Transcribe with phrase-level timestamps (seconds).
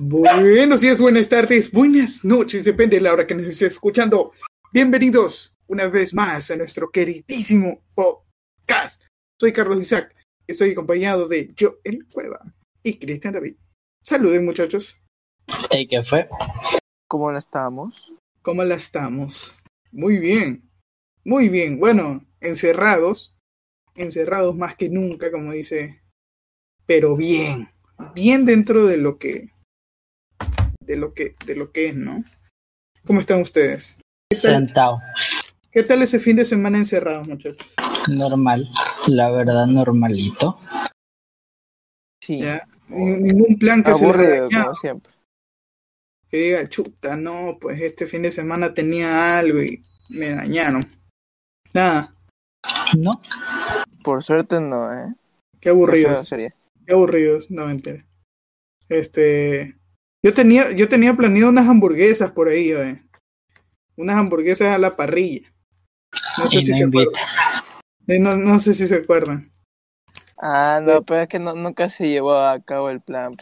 [0.00, 4.30] Buenos días, buenas tardes, buenas noches, depende de la hora que nos esté escuchando.
[4.72, 9.02] Bienvenidos una vez más a nuestro queridísimo podcast.
[9.40, 10.14] Soy Carlos Isaac,
[10.46, 12.38] estoy acompañado de Joel Cueva
[12.84, 13.56] y Cristian David.
[14.00, 15.00] Saluden, muchachos.
[15.72, 16.28] ¿Y qué fue?
[17.08, 18.14] ¿Cómo la estamos?
[18.42, 19.58] ¿Cómo la estamos?
[19.90, 20.70] Muy bien,
[21.24, 21.80] muy bien.
[21.80, 23.36] Bueno, encerrados,
[23.96, 26.02] encerrados más que nunca, como dice,
[26.86, 27.68] pero bien,
[28.14, 29.50] bien dentro de lo que,
[30.88, 32.24] de lo que, de lo que es, ¿no?
[33.06, 34.00] ¿Cómo están ustedes?
[34.32, 35.00] Sentado.
[35.70, 37.74] ¿Qué tal ese fin de semana encerrados, muchachos?
[38.08, 38.68] Normal,
[39.06, 40.58] la verdad, normalito.
[42.22, 42.40] Sí.
[42.88, 45.12] Ningún plan que se Aburrido, dañado, como siempre.
[46.30, 50.86] que diga, chuta, no, pues este fin de semana tenía algo y me dañaron.
[51.74, 52.10] Nada,
[52.96, 53.20] ¿No?
[54.02, 55.14] Por suerte no, ¿eh?
[55.60, 56.28] qué aburridos.
[56.30, 56.52] Qué
[56.92, 58.04] aburridos, no mentira.
[58.88, 59.77] Este,
[60.22, 63.02] yo tenía, yo tenía planeado unas hamburguesas por ahí, eh.
[63.96, 65.52] unas hamburguesas a la parrilla.
[66.38, 67.14] No sé Y si se acuerdan.
[68.06, 69.50] Eh, No, no sé si se acuerdan.
[70.40, 73.32] Ah, no, pero es que no, nunca se llevó a cabo el plan.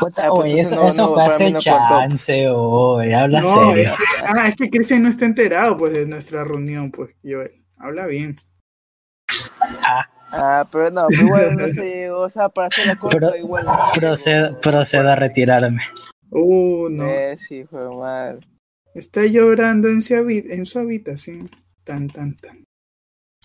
[0.00, 3.84] Puta, Ah, pues eso, no- eso no, fue hace no chance, oye, habla No, serio.
[3.84, 7.64] es que, ah, es que Cristian no está enterado pues de nuestra reunión, pues, Joel.
[7.78, 8.34] Habla bien.
[10.36, 13.64] Ah, pero no, pero igual no llegó, o sea, para hacer la Pro- igual.
[13.66, 14.60] no llegó.
[14.60, 15.82] procedo a retirarme.
[16.30, 17.06] Uh, no.
[17.36, 18.40] Sí, fue mal.
[18.94, 21.48] Está llorando en su, habi- en su habitación.
[21.84, 22.64] Tan, tan, tan.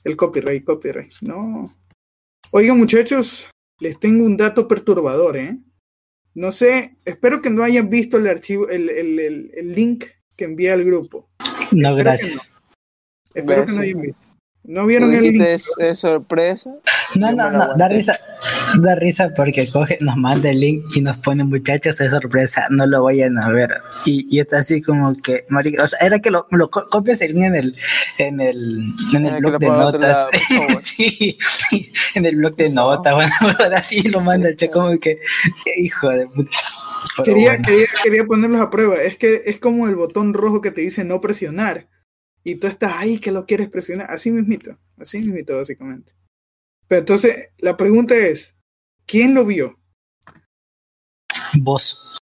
[0.04, 1.12] El copyright, copyright.
[1.22, 1.72] No.
[2.52, 5.58] Oigan, muchachos, les tengo un dato perturbador, ¿eh?
[6.36, 10.06] No sé, espero que no hayan visto el archivo, el, el, el, el link
[10.38, 11.30] que envié al grupo.
[11.72, 12.62] No, Espero que gracias.
[13.34, 14.28] Espero que no hayan visto.
[14.70, 15.42] ¿No vieron el link?
[15.42, 16.70] es, es sorpresa.
[17.16, 18.20] No, no, no, da risa.
[18.82, 22.86] Da risa porque coge, nos manda el link y nos pone muchachos de sorpresa, no
[22.86, 23.72] lo vayan a ver.
[24.06, 27.22] Y, y está así como que, marica, o sea, era que lo, lo co- copias
[27.22, 27.76] el link en el,
[28.20, 30.28] en el, en el blog lo de notas.
[30.82, 31.38] sí,
[32.16, 35.20] en el blog de notas, bueno, ahora sí lo manda el che como que,
[35.78, 36.52] hijo de puta.
[37.24, 37.64] Quería, bueno.
[37.66, 38.96] quería, quería ponerlos a prueba.
[38.96, 41.88] Es que es como el botón rojo que te dice no presionar.
[42.50, 44.10] Y tú estás ahí que lo quieres presionar.
[44.10, 44.76] Así mismito.
[44.98, 46.14] Así mismito, básicamente.
[46.88, 48.56] Pero entonces, la pregunta es:
[49.06, 49.80] ¿quién lo vio?
[51.60, 52.18] Vos.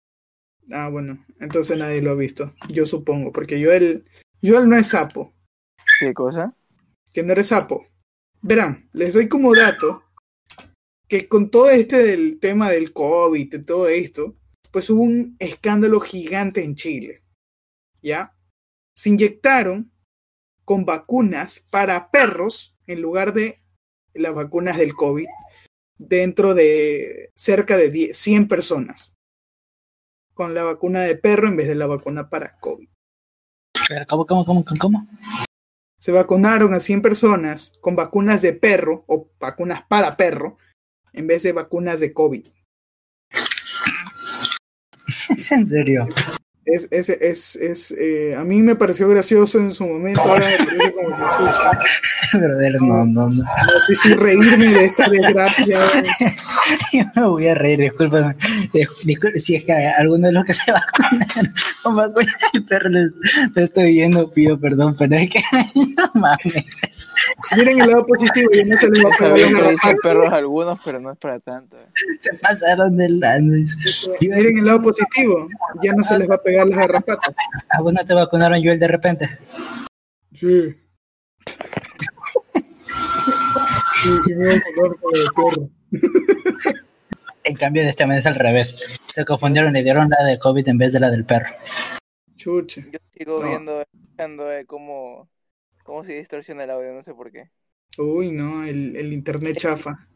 [0.72, 2.52] Ah, bueno, entonces nadie lo ha visto.
[2.68, 4.04] Yo supongo, porque yo el,
[4.42, 5.32] yo el no es sapo.
[6.00, 6.56] ¿Qué cosa?
[7.14, 7.86] Que no eres sapo.
[8.42, 10.02] Verán, les doy como dato
[11.06, 14.34] que con todo este del tema del COVID y todo esto,
[14.72, 17.22] pues hubo un escándalo gigante en Chile.
[18.02, 18.36] ¿Ya?
[18.96, 19.92] Se inyectaron
[20.66, 23.54] con vacunas para perros en lugar de
[24.12, 25.26] las vacunas del COVID
[25.98, 29.14] dentro de cerca de 10, 100 personas.
[30.34, 32.88] Con la vacuna de perro en vez de la vacuna para COVID.
[34.06, 35.06] ¿Cómo, cómo, cómo, cómo, cómo?
[36.06, 40.56] se vacunaron a 100 personas con vacunas de perro o vacunas para perro
[41.12, 42.46] en vez de vacunas de COVID.
[45.30, 46.06] Es en serio.
[46.68, 50.66] Es, es, es, es, eh, a mí me pareció gracioso en su momento, ahora me
[50.66, 51.80] parece como que chucha.
[52.38, 53.44] Brother, no, no, no.
[53.44, 55.78] No sé si reírme de esta desgracia.
[56.92, 58.34] Yo me voy a reír, discúlpame.
[58.72, 61.20] Dis- Disculpe, si es que alguno de los que se vacunan
[61.84, 63.12] con vacuna del perro les,
[63.54, 65.38] les estoy viendo, pido perdón, pero es que
[65.96, 66.64] no mames.
[67.56, 71.18] Miren el lado positivo, ya no se les va a perros algunos, pero no es
[71.18, 71.76] para tanto.
[72.18, 73.76] Se pasaron de lanza.
[74.20, 75.48] Miren el lado positivo,
[75.80, 77.34] ya no se les va a pegar las garrapatas.
[77.70, 79.38] ¿A vos no te vacunaron, Joel, de repente?
[80.34, 80.74] Sí.
[84.02, 85.70] Sí, sí me con de perro.
[87.44, 89.00] En cambio, de este mes es al revés.
[89.06, 91.54] Se confundieron y dieron la de COVID en vez de la del perro.
[92.36, 92.82] Chucha.
[92.92, 93.48] Yo sigo No.
[93.48, 95.28] viendo, escuchando eh, cómo,
[95.84, 97.50] cómo se distorsiona el audio, no sé por qué.
[97.98, 100.06] Uy, no, el, el internet chafa.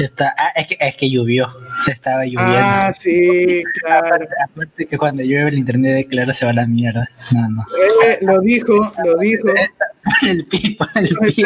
[0.00, 1.46] Está, ah, es, que, es que llovió.
[1.86, 2.56] Estaba lloviendo.
[2.56, 4.06] Ah, sí, claro.
[4.06, 7.06] Aparte, aparte que cuando llueve el internet de Claro se va a la mierda.
[7.34, 7.62] No, no.
[8.06, 9.48] Eh, lo dijo, lo dijo.
[10.22, 11.44] El pi, el pi.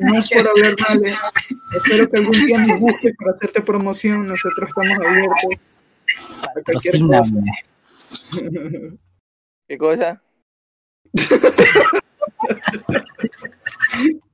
[0.00, 1.06] no es por hablar mal.
[1.06, 1.14] eh.
[1.76, 4.26] Espero que algún día nos busques para hacerte promoción.
[4.26, 5.44] Nosotros estamos abiertos
[6.42, 7.24] a cualquier cosa.
[7.24, 7.52] Patrocíname.
[9.68, 10.20] ¿Qué cosa?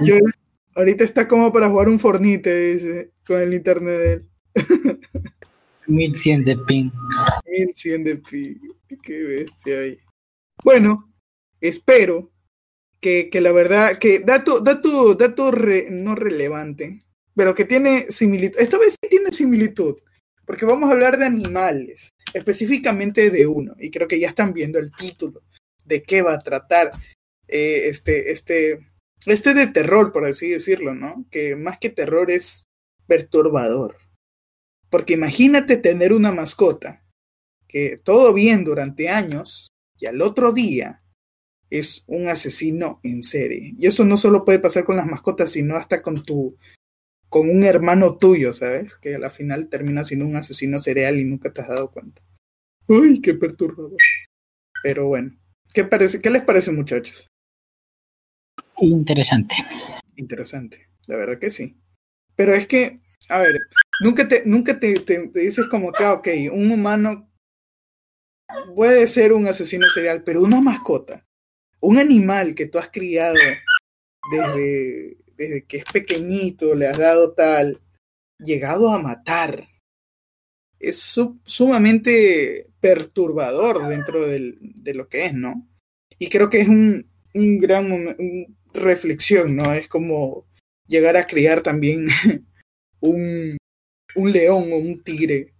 [0.00, 0.18] Yo- yo-
[0.74, 5.00] ahorita está como para jugar un Fornite, dice, con el internet de él.
[5.86, 6.90] 1100 de ping.
[7.46, 8.60] 1100 de pi.
[9.02, 9.98] Qué bestia ahí.
[10.64, 11.12] Bueno,
[11.60, 12.30] espero
[13.00, 17.04] que, que la verdad, que dato, dato, dato re- no relevante,
[17.34, 18.58] pero que tiene similitud.
[18.58, 19.96] Esta vez sí tiene similitud.
[20.44, 24.78] porque vamos a hablar de animales, específicamente de uno, y creo que ya están viendo
[24.78, 25.42] el título
[25.84, 26.90] de qué va a tratar
[27.48, 28.86] eh, este, este,
[29.26, 31.26] este de terror, por así decirlo, ¿no?
[31.30, 32.64] Que más que terror es
[33.06, 33.96] perturbador.
[34.90, 37.04] Porque imagínate tener una mascota
[37.66, 39.68] que todo bien durante años
[39.98, 41.00] y al otro día
[41.70, 43.74] es un asesino en serie.
[43.78, 46.56] Y eso no solo puede pasar con las mascotas, sino hasta con tu
[47.28, 48.96] con un hermano tuyo, ¿sabes?
[48.96, 52.22] Que a la final termina siendo un asesino serial y nunca te has dado cuenta.
[52.88, 53.98] Uy, qué perturbador.
[54.82, 55.36] Pero bueno,
[55.74, 57.28] ¿qué, parece, qué les parece, muchachos?
[58.80, 59.56] Interesante.
[60.16, 61.76] Interesante, la verdad que sí.
[62.36, 63.58] Pero es que, a ver,
[64.00, 64.94] nunca te, nunca te,
[65.34, 67.30] dices como que, ah, ok, un humano
[68.74, 71.26] puede ser un asesino serial, pero una mascota,
[71.80, 73.36] un animal que tú has criado
[74.30, 77.80] desde, desde que es pequeñito, le has dado tal,
[78.38, 79.68] llegado a matar.
[80.78, 85.68] Es sumamente perturbador dentro del, de lo que es, ¿no?
[86.20, 87.04] Y creo que es un,
[87.34, 88.22] un gran momento,
[88.72, 89.72] reflexión, ¿no?
[89.72, 90.46] Es como
[90.86, 92.08] llegar a criar también
[93.00, 93.56] un,
[94.14, 95.54] un león o un tigre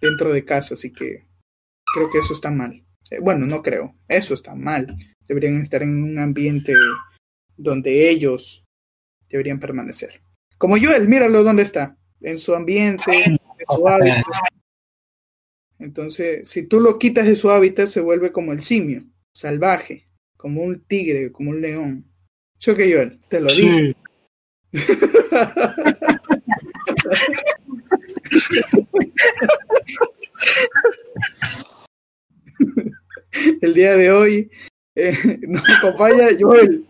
[0.00, 1.26] dentro de casa, así que
[1.94, 2.84] creo que eso está mal.
[3.10, 4.96] Eh, bueno, no creo, eso está mal.
[5.26, 6.72] Deberían estar en un ambiente
[7.56, 8.64] donde ellos
[9.28, 10.20] deberían permanecer.
[10.58, 13.38] Como Joel, míralo dónde está, en su ambiente, en
[13.68, 14.24] su hábitat.
[15.78, 19.04] Entonces, si tú lo quitas de su hábitat, se vuelve como el simio,
[19.34, 22.10] salvaje, como un tigre, como un león.
[22.60, 23.92] Yo que Joel, te lo dije.
[33.60, 34.50] El día de hoy
[34.94, 36.86] eh, nos acompaña Joel.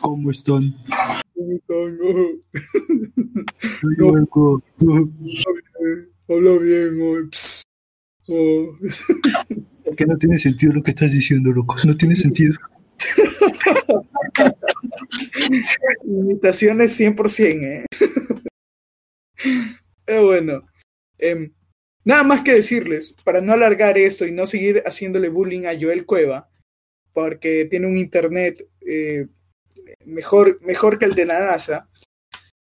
[0.00, 0.74] ¿Cómo están?
[1.34, 1.98] ¿Cómo están?
[6.28, 7.30] Habla bien, hoy.
[8.28, 8.76] Oh.
[9.96, 11.76] Que no tiene sentido lo que estás diciendo, loco.
[11.86, 12.54] No tiene sentido.
[16.04, 17.84] Imitaciones 100%, ¿eh?
[20.04, 20.66] Pero bueno,
[21.18, 21.52] eh,
[22.04, 26.06] nada más que decirles, para no alargar esto y no seguir haciéndole bullying a Joel
[26.06, 26.48] Cueva,
[27.12, 29.28] porque tiene un internet eh,
[30.06, 31.88] mejor, mejor que el de la NASA,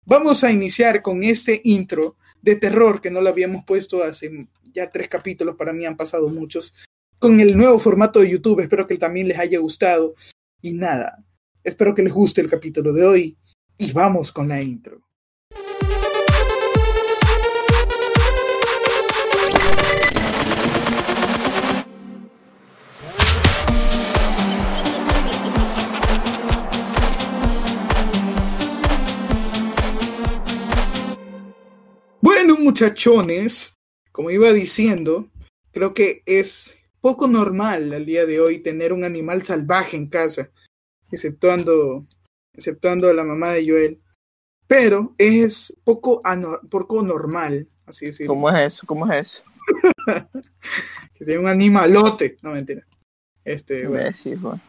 [0.05, 4.89] vamos a iniciar con este intro de terror que no lo habíamos puesto hace ya
[4.91, 6.75] tres capítulos, para mí han pasado muchos,
[7.19, 8.61] con el nuevo formato de YouTube.
[8.61, 10.15] Espero que también les haya gustado.
[10.61, 11.23] Y nada,
[11.63, 13.37] espero que les guste el capítulo de hoy.
[13.77, 15.01] Y vamos con la intro.
[32.21, 33.75] Bueno, muchachones,
[34.11, 35.29] como iba diciendo,
[35.71, 40.49] creo que es poco normal al día de hoy tener un animal salvaje en casa,
[41.11, 42.07] exceptuando,
[42.51, 44.01] exceptuando a la mamá de Joel.
[44.65, 46.23] Pero es poco,
[46.71, 48.33] poco normal, así decirlo.
[48.33, 48.87] ¿Cómo es eso?
[48.87, 49.43] ¿Cómo es eso?
[51.13, 52.39] que tiene un animalote.
[52.41, 52.87] No, mentira.
[53.43, 54.09] Este, bueno,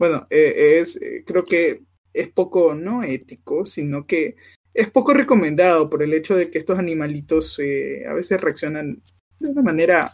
[0.00, 4.34] bueno eh, es, eh, creo que es poco, no ético, sino que
[4.74, 9.00] es poco recomendado por el hecho de que estos animalitos eh, a veces reaccionan
[9.38, 10.10] de una manera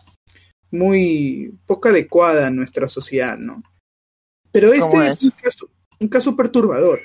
[0.70, 3.62] muy poco adecuada a nuestra sociedad, ¿no?
[4.52, 5.70] Pero este es, un, caso,
[6.00, 7.00] un caso perturbador,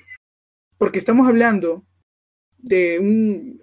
[0.77, 1.83] porque estamos hablando
[2.57, 3.59] de un,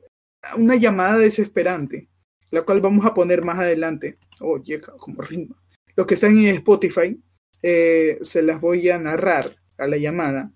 [0.56, 2.08] una llamada desesperante,
[2.50, 4.18] la cual vamos a poner más adelante.
[4.40, 5.56] Oye, como rima.
[5.96, 7.20] Los que están en Spotify,
[7.62, 10.52] eh, se las voy a narrar a la llamada.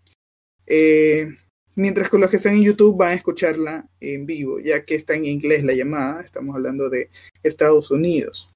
[0.66, 1.28] Eh,
[1.74, 5.14] mientras que los que están en YouTube van a escucharla en vivo, ya que está
[5.14, 7.10] en inglés la llamada, estamos hablando de
[7.42, 8.50] Estados Unidos.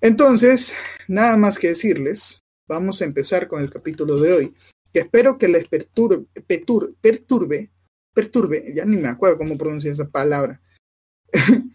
[0.00, 0.74] Entonces,
[1.08, 4.54] nada más que decirles, vamos a empezar con el capítulo de hoy,
[4.92, 6.26] que espero que les perturbe,
[7.00, 7.70] perturbe,
[8.12, 10.60] perturbe, ya ni me acuerdo cómo pronunciar esa palabra.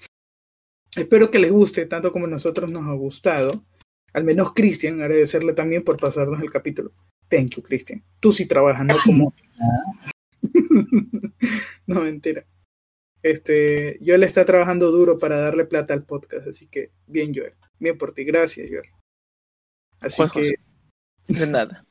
[0.96, 3.63] espero que les guste tanto como nosotros nos ha gustado.
[4.13, 6.92] Al menos Cristian, agradecerle también por pasarnos el capítulo.
[7.30, 8.04] Thank you, Cristian.
[8.20, 9.34] Tú sí trabajas, no como...
[11.88, 12.46] no, mentira.
[13.24, 17.54] Este, Joel está trabajando duro para darle plata al podcast, así que bien, Joel.
[17.81, 18.89] Bien por ti, gracias, Joel.
[20.00, 20.53] Así que.
[21.27, 21.83] De nada.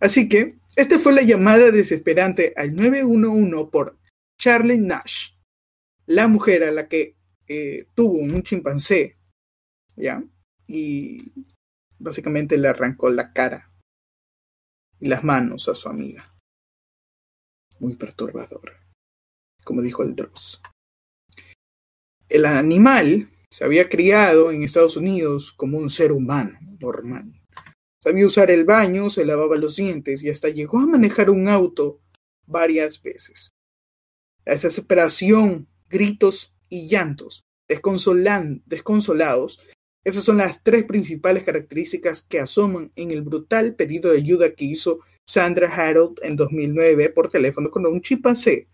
[0.00, 3.96] Así que, esta fue la llamada desesperante al 911 por
[4.36, 5.30] Charlie Nash,
[6.06, 7.16] la mujer a la que
[7.46, 9.16] eh, tuvo un chimpancé,
[9.94, 10.24] ¿ya?
[10.66, 11.32] Y
[12.00, 13.70] básicamente le arrancó la cara
[14.98, 16.34] y las manos a su amiga.
[17.78, 18.76] Muy perturbador.
[19.62, 20.60] como dijo el Dross.
[22.28, 27.40] El animal se había criado en Estados Unidos como un ser humano normal.
[28.02, 32.00] Sabía usar el baño, se lavaba los dientes y hasta llegó a manejar un auto
[32.46, 33.52] varias veces.
[34.44, 39.62] La desesperación, gritos y llantos desconsolados,
[40.02, 44.64] esas son las tres principales características que asoman en el brutal pedido de ayuda que
[44.64, 48.66] hizo Sandra Harold en 2009 por teléfono con un chimpancé,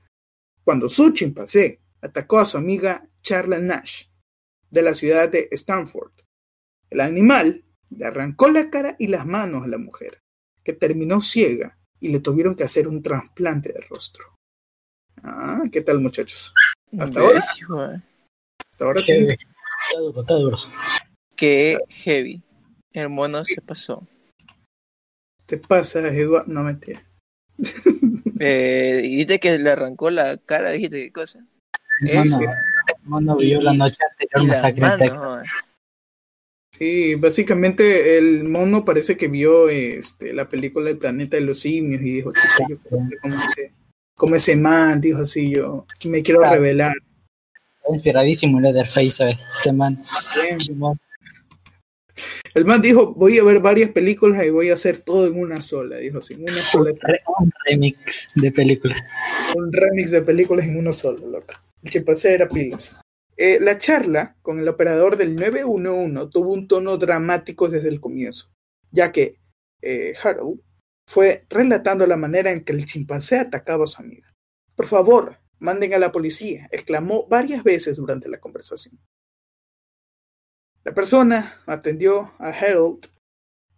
[0.64, 4.09] cuando su chimpancé atacó a su amiga Charla Nash
[4.70, 6.12] de la ciudad de Stanford.
[6.90, 10.22] El animal le arrancó la cara y las manos a la mujer,
[10.64, 14.24] que terminó ciega y le tuvieron que hacer un trasplante de rostro.
[15.22, 16.54] Ah, ¿qué tal muchachos?
[16.98, 17.40] Hasta ahora.
[17.40, 19.12] Hasta ahora sí.
[19.12, 20.56] Está duro, está duro.
[21.36, 22.42] Qué heavy.
[22.92, 24.06] El mono se pasó.
[25.46, 26.52] Te pasa, Eduardo.
[26.52, 26.78] No me
[28.40, 31.44] eh, dijiste que le arrancó la cara, dijiste qué cosa.
[33.10, 35.48] Mono vio la noche anterior masacre en Texas.
[36.72, 42.00] Sí, básicamente el mono parece que vio este, la película El planeta de los simios
[42.00, 42.78] y dijo, chica, yo
[43.20, 43.72] como ese,
[44.16, 46.94] como ese man, dijo así, yo me quiero revelar.
[47.92, 49.98] Inspiradísimo el Leatherface, este man.
[52.54, 55.60] El man dijo, voy a ver varias películas y voy a hacer todo en una
[55.60, 56.92] sola, dijo así, en una sola.
[57.38, 59.02] Un remix de películas.
[59.56, 61.54] Un remix de películas en uno solo, loco.
[61.82, 63.00] El chimpancé era pilas.
[63.36, 68.50] Eh, la charla con el operador del 911 tuvo un tono dramático desde el comienzo,
[68.90, 69.40] ya que
[69.80, 70.60] eh, Harold
[71.08, 74.32] fue relatando la manera en que el chimpancé atacaba a su amiga.
[74.76, 78.98] Por favor, manden a la policía, exclamó varias veces durante la conversación.
[80.84, 83.06] La persona atendió a Harold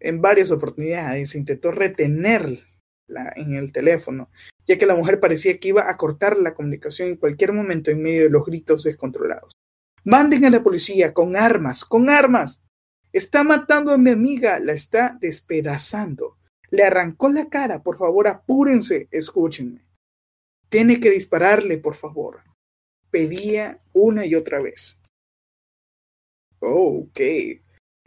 [0.00, 2.62] en varias oportunidades, intentó retenerla
[3.36, 4.30] en el teléfono,
[4.66, 8.02] ya que la mujer parecía que iba a cortar la comunicación en cualquier momento en
[8.02, 9.52] medio de los gritos descontrolados.
[10.04, 12.62] Manden a la policía con armas, con armas.
[13.12, 16.38] Está matando a mi amiga, la está despedazando.
[16.70, 19.84] Le arrancó la cara, por favor, apúrense, escúchenme.
[20.68, 22.42] Tiene que dispararle, por favor.
[23.10, 25.00] Pedía una y otra vez.
[26.60, 27.20] Oh, ok.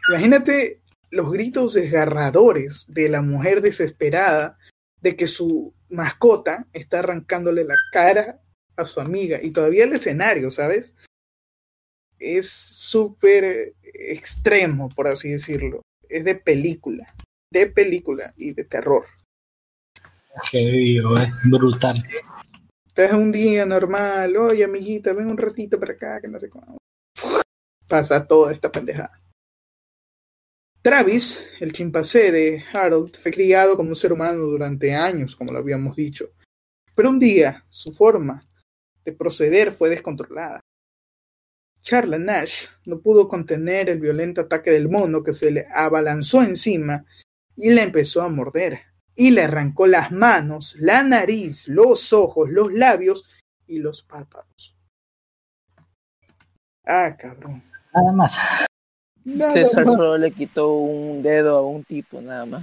[0.08, 4.58] Imagínate los gritos desgarradores de la mujer desesperada
[5.06, 8.40] de que su mascota está arrancándole la cara
[8.76, 10.94] a su amiga y todavía el escenario, ¿sabes?
[12.18, 15.82] Es súper extremo, por así decirlo.
[16.08, 17.06] Es de película,
[17.52, 19.04] de película y de terror.
[20.50, 21.00] Qué
[21.44, 22.02] brutal.
[22.96, 26.78] Es un día normal, oye amiguita, ven un ratito para acá, que no sé cómo.
[27.86, 29.22] Pasa toda esta pendejada.
[30.86, 35.58] Travis, el chimpancé de Harold, fue criado como un ser humano durante años, como lo
[35.58, 36.30] habíamos dicho.
[36.94, 38.40] Pero un día, su forma
[39.04, 40.60] de proceder fue descontrolada.
[41.82, 47.04] Charla Nash no pudo contener el violento ataque del mono que se le abalanzó encima
[47.56, 48.82] y le empezó a morder.
[49.16, 53.24] Y le arrancó las manos, la nariz, los ojos, los labios
[53.66, 54.78] y los párpados.
[56.84, 57.64] Ah, cabrón.
[57.92, 58.38] Nada más.
[59.52, 62.62] César solo le quitó un dedo a un tipo, nada más.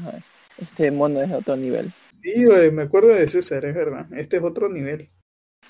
[0.57, 1.91] Este mono es otro nivel.
[2.21, 4.07] Sí, me acuerdo de César, es verdad.
[4.13, 5.09] Este es otro nivel.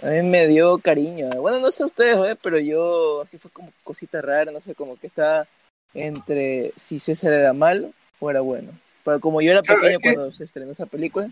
[0.01, 1.29] A mí me dio cariño.
[1.39, 5.07] Bueno, no sé ustedes, pero yo así fue como cosita rara, no sé, como que
[5.07, 5.47] estaba
[5.93, 8.71] entre si César era malo o era bueno.
[9.03, 11.29] Pero como yo era pequeño cuando se estrenó esa película,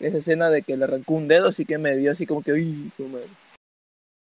[0.00, 2.52] esa escena de que le arrancó un dedo, sí que me dio así como que,
[2.52, 2.92] uy,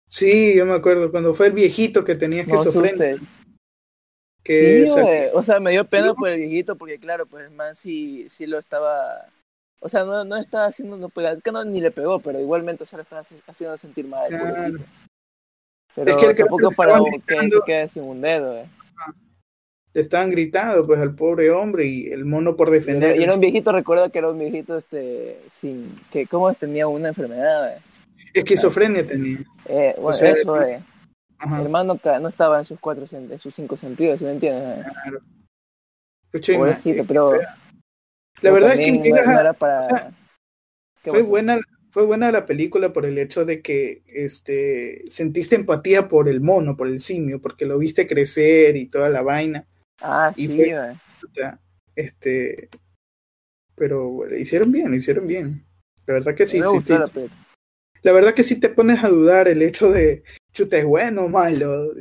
[0.09, 3.19] Sí, yo me acuerdo, cuando fue el viejito que tenía que sufrir
[4.43, 4.85] que
[5.33, 8.45] o sea, me dio pena por el viejito porque claro, pues el man sí, sí
[8.45, 9.25] lo estaba,
[9.79, 12.97] o sea, no, no estaba haciendo, no que no ni le pegó, pero igualmente se
[12.97, 14.29] lo estaba haciendo sentir mal.
[15.95, 18.57] Pero es que el tampoco para que se quede sin un dedo.
[18.57, 18.65] Eh.
[19.93, 23.15] Le estaban gritando pues al pobre hombre y el mono por defender.
[23.15, 27.09] Y era un viejito, recuerda que era un viejito este sin que cómo tenía una
[27.09, 27.75] enfermedad.
[27.75, 27.81] Eh.
[28.33, 29.37] Esquizofrenia tenía.
[29.67, 30.55] Eh, bueno, eso
[31.43, 31.65] es.
[31.65, 34.85] El man no, estaba en sus cuatro en sus cinco sentidos, ¿sí me entiendes?
[35.03, 35.19] Claro.
[37.07, 37.39] pero
[38.41, 39.01] la verdad es
[41.03, 41.59] que fue buena
[41.91, 46.75] fue buena la película por el hecho de que este sentiste empatía por el mono,
[46.75, 49.67] por el simio, porque lo viste crecer y toda la vaina.
[50.01, 50.75] Ah, sí, fue,
[51.95, 52.69] este
[53.75, 55.65] pero lo hicieron bien, lo hicieron bien.
[56.07, 56.93] La verdad que sí, sí
[58.03, 60.23] la verdad que sí te pones a dudar el hecho de
[60.53, 61.91] chuta, es bueno o malo.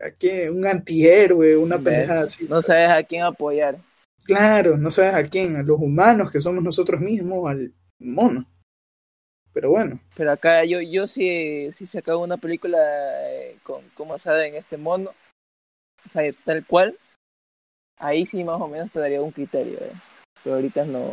[0.00, 2.46] Aquí un antihéroe, una pendejada así.
[2.48, 3.78] No sabes a quién apoyar.
[4.24, 8.46] Claro, no sabes a quién, a los humanos que somos nosotros mismos, al mono.
[9.52, 9.98] Pero bueno.
[10.14, 12.78] Pero acá yo, yo si, si sacaba una película
[13.30, 15.10] eh, con, como basada en este mono,
[16.06, 16.98] o sea, tal cual,
[17.98, 19.78] ahí sí más o menos te daría un criterio.
[19.78, 19.92] Eh.
[20.44, 21.10] Pero ahorita no.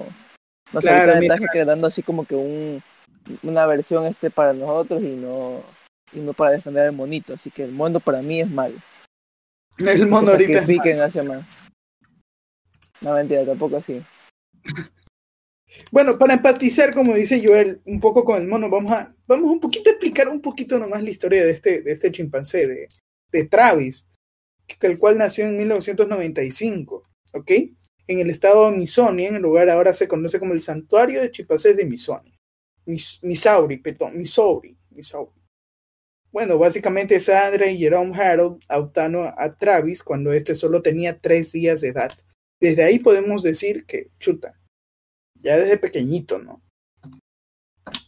[0.74, 2.84] No sé, claro, ahorita está quedando así como que un,
[3.44, 5.64] una versión este para nosotros y no,
[6.14, 7.34] y no para defender al monito.
[7.34, 8.76] Así que el mono para mí es malo.
[9.78, 10.66] El mono ahorita.
[11.06, 11.46] hacia más.
[13.02, 14.02] No mentira, tampoco así.
[15.92, 19.60] Bueno, para empatizar, como dice Joel, un poco con el mono, vamos a, vamos un
[19.60, 22.88] poquito a explicar un poquito nomás la historia de este, de este chimpancé, de,
[23.32, 24.08] de Travis,
[24.82, 27.52] el cual nació en 1995, ¿ok?
[28.08, 31.32] En el estado de Missouri, en el lugar ahora se conoce como el Santuario de
[31.32, 32.32] Chimpancés de Missouri.
[32.86, 35.35] Missouri, perdón, Missouri, Missouri.
[36.36, 41.80] Bueno, básicamente Sandra y Jerome Harold adoptaron a Travis cuando este solo tenía tres días
[41.80, 42.12] de edad.
[42.60, 44.54] Desde ahí podemos decir que, chuta,
[45.42, 46.62] ya desde pequeñito, ¿no?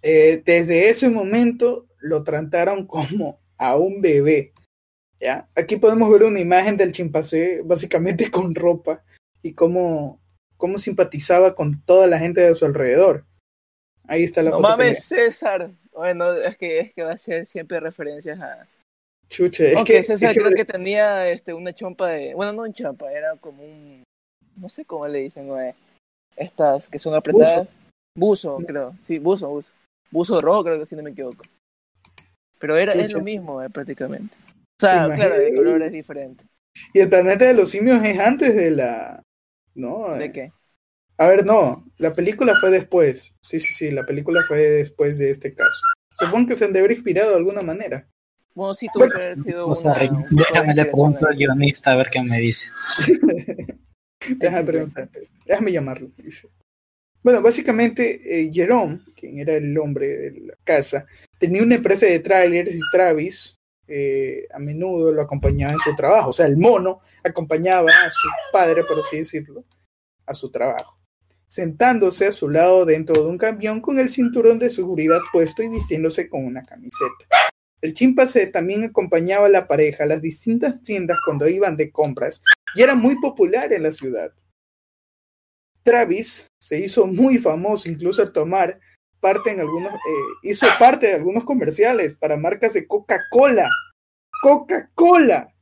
[0.01, 4.51] Eh, desde ese momento lo trataron como a un bebé.
[5.21, 5.49] ¿ya?
[5.55, 9.05] Aquí podemos ver una imagen del chimpancé básicamente con ropa
[9.41, 10.19] y cómo,
[10.57, 13.23] cómo simpatizaba con toda la gente de su alrededor.
[14.03, 15.71] Ahí está la no mames, César.
[15.97, 18.67] Bueno, es que, es que va a ser siempre referencias a.
[19.29, 22.35] Chuche, es que César creo que tenía este, una chompa de.
[22.35, 24.03] Bueno, no un chompa, era como un.
[24.57, 25.73] No sé cómo le dicen, güey.
[26.35, 27.79] Estas que son apretadas.
[28.15, 28.93] Buzo, creo.
[29.01, 29.71] Sí, buzo, buzo.
[30.11, 31.43] Buzo rojo, creo que si no me equivoco.
[32.59, 34.35] Pero era, es lo mismo, eh, prácticamente.
[34.49, 36.45] O sea, claro, de colores diferentes.
[36.93, 39.23] Y el planeta de los simios es antes de la.
[39.73, 40.09] ¿No?
[40.11, 40.51] ¿De qué?
[41.19, 43.33] A ver, no, la película fue después.
[43.41, 45.81] Sí, sí, sí, la película fue después de este caso.
[46.13, 48.07] Supongo que se han de haber inspirado de alguna manera.
[48.53, 49.67] Bueno, sí, tuvo que haber sido.
[49.67, 52.69] una, déjame le pregunto al guionista a ver qué me dice.
[54.37, 55.09] déjame preguntar,
[55.45, 56.07] déjame llamarlo.
[56.17, 56.49] Dice.
[57.23, 61.05] Bueno, básicamente, eh, Jerome, quien era el hombre de la casa,
[61.39, 63.55] tenía una empresa de trailers y Travis
[63.87, 66.29] eh, a menudo lo acompañaba en su trabajo.
[66.29, 69.65] O sea, el mono acompañaba a su padre, por así decirlo,
[70.25, 70.96] a su trabajo
[71.47, 75.69] sentándose a su lado dentro de un camión con el cinturón de seguridad puesto y
[75.69, 77.25] vistiéndose con una camiseta.
[77.81, 82.41] El chimpancé también acompañaba a la pareja a las distintas tiendas cuando iban de compras
[82.75, 84.33] y era muy popular en la ciudad.
[85.83, 88.79] Travis se hizo muy famoso incluso a tomar
[89.21, 89.97] parte en algunos, eh,
[90.43, 93.69] hizo parte de algunos comerciales para marcas de Coca-Cola.
[94.41, 95.53] Coca-Cola.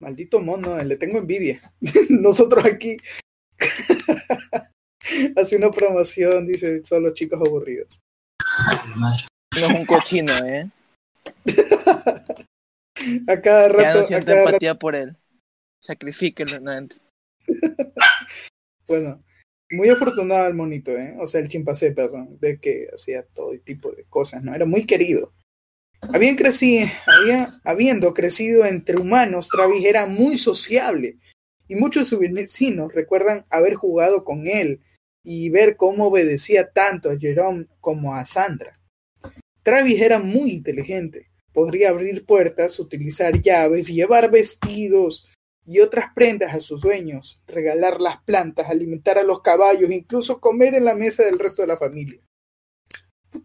[0.00, 1.62] Maldito mono, le tengo envidia.
[2.10, 2.96] Nosotros aquí
[5.36, 8.00] Haciendo promoción, dice, solo chicos aburridos.
[9.60, 10.70] No es un cochino, ¿eh?
[13.28, 13.82] a cada rato.
[13.82, 15.16] Ya no siento empatía por él.
[15.82, 16.88] Sacrifíquenlo, no.
[18.88, 19.20] bueno,
[19.70, 21.16] muy afortunado el monito, ¿eh?
[21.20, 24.54] O sea, el chimpancé, perdón, de que hacía todo tipo de cosas, ¿no?
[24.54, 25.32] Era muy querido.
[26.12, 31.16] Habían crecido, había, habiendo crecido entre humanos, Travis era muy sociable
[31.68, 34.80] y muchos de sus vecinos recuerdan haber jugado con él
[35.22, 38.78] y ver cómo obedecía tanto a Jerome como a Sandra.
[39.62, 41.28] Travis era muy inteligente.
[41.52, 45.32] Podría abrir puertas, utilizar llaves, llevar vestidos
[45.66, 50.74] y otras prendas a sus dueños, regalar las plantas, alimentar a los caballos, incluso comer
[50.74, 52.20] en la mesa del resto de la familia.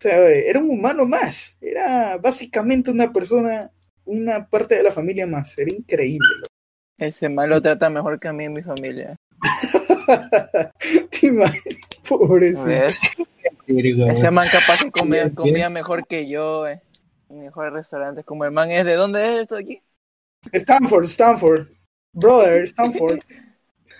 [0.02, 1.58] era un humano más.
[1.62, 3.72] Era básicamente una persona,
[4.06, 5.58] una parte de la familia más.
[5.58, 6.28] Era increíble.
[6.98, 9.16] Ese malo trata mejor que a mí en mi familia.
[12.08, 13.28] Pobrecito.
[14.08, 16.82] Ese man capaz que comía, mejor que yo, eh.
[17.30, 18.24] Mejores restaurantes.
[18.24, 19.82] Como el man es, ¿de dónde es esto aquí?
[20.54, 21.68] Stanford, Stanford.
[22.14, 23.20] Brother, Stanford.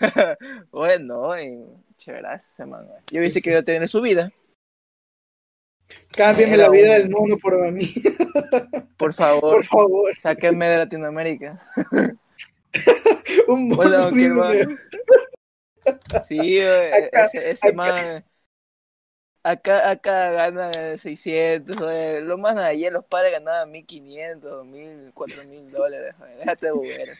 [0.70, 2.86] bueno, chévere ese man.
[3.10, 4.32] Yo sí, que iba a tener su vida.
[6.16, 7.86] Cámbiame la vida del mundo por mí.
[8.96, 9.54] Por favor.
[9.54, 10.16] Por favor.
[10.20, 11.62] Sáquenme de Latinoamérica.
[13.46, 14.10] Un mono
[16.22, 18.24] Sí, ese, ese man.
[19.44, 21.76] Acá, acá gana 600,
[22.22, 26.14] lo más de ayer los padres ganaban 1500, 2000, 4000 dólares.
[26.38, 27.18] Déjate de.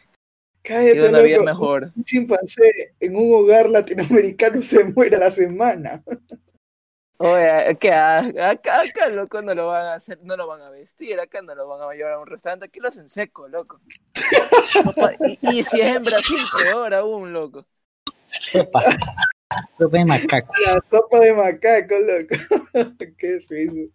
[0.62, 1.92] Cállate, una vida mejor.
[1.96, 6.02] Un chimpancé en un hogar latinoamericano se muere a la semana.
[7.18, 7.92] Oye, ¿qué?
[7.92, 11.54] Acá, acá, loco, no lo van a hacer, no lo van a vestir, acá no
[11.54, 13.80] lo van a llevar a un restaurante, aquí lo hacen seco, loco.
[15.26, 17.66] y, y si es en Brasil, peor aún, loco.
[18.30, 18.82] Sopa.
[19.78, 20.52] Sopa de macaco.
[20.64, 22.96] La sopa de macaco, loco.
[23.18, 23.92] Qué risa.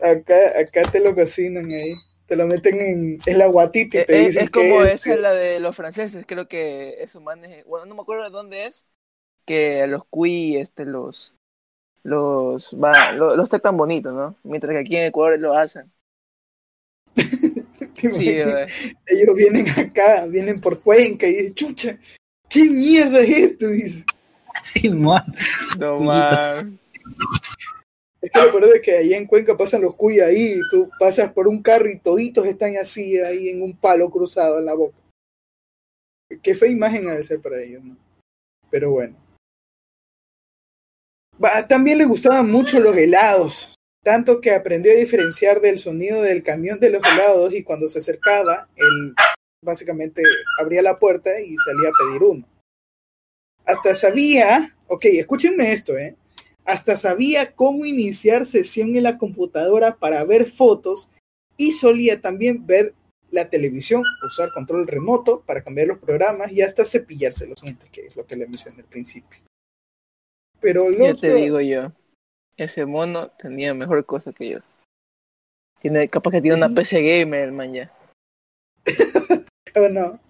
[0.00, 1.94] Acá, acá te lo cocinan ahí.
[2.26, 5.20] Te lo meten en, en la guatita y te es, dicen es como esa es
[5.20, 8.86] la de los franceses, creo que eso manes, bueno, no me acuerdo de dónde es,
[9.44, 11.34] que a los cuy, este, los,
[12.04, 14.36] los, va, los, los tan bonitos, ¿no?
[14.44, 15.90] Mientras que aquí en Ecuador lo hacen.
[17.16, 21.98] sí, ellos vienen acá, vienen por Cuenca y dicen, chucha,
[22.50, 23.68] ¿qué mierda es esto?
[23.68, 24.04] Dice.
[24.62, 25.24] Sí, man.
[25.78, 26.66] No, más.
[28.20, 30.90] Es que lo peor es que allá en Cuenca pasan los cuyas ahí, y tú
[30.98, 34.74] pasas por un carro y toditos están así, ahí en un palo cruzado en la
[34.74, 34.96] boca.
[36.42, 37.96] Qué fea imagen ha de ser para ellos, ¿no?
[38.70, 39.16] Pero bueno.
[41.66, 46.78] también le gustaban mucho los helados, tanto que aprendió a diferenciar del sonido del camión
[46.78, 49.14] de los helados y cuando se acercaba, él
[49.62, 50.22] básicamente
[50.58, 52.46] abría la puerta y salía a pedir uno.
[53.64, 56.16] Hasta sabía, ok, escúchenme esto, ¿eh?
[56.64, 61.10] Hasta sabía cómo iniciar sesión en la computadora para ver fotos
[61.56, 62.92] y solía también ver
[63.30, 68.06] la televisión, usar control remoto para cambiar los programas y hasta cepillarse los dientes, que
[68.06, 69.38] es lo que le mencioné al principio.
[70.60, 71.92] Pero ya te digo yo,
[72.56, 74.58] ese mono tenía mejor cosa que yo.
[75.80, 77.92] Tiene, capaz que tiene una PC gamer, el man ya.
[79.76, 80.20] oh, no,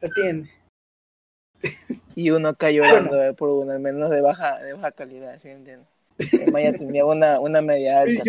[0.00, 0.50] la tiene.
[2.14, 5.48] y uno acá llorando eh, por uno, al menos de baja, de baja calidad, ¿sí
[5.48, 5.88] entiendes?
[6.32, 8.22] El man ya tenía una, una media alta.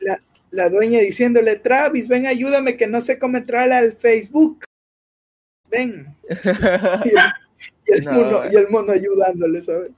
[0.00, 0.18] la,
[0.50, 4.64] la dueña diciéndole, Travis, ven, ayúdame que no sé cómo entrar al Facebook.
[5.70, 6.16] Ven.
[7.86, 9.90] y, el, mono, y el mono ayudándole, ¿sabes?